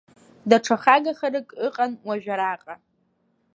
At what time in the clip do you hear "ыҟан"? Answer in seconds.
1.65-1.91